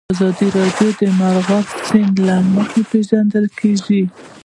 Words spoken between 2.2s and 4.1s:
له مخې پېژندل کېږي.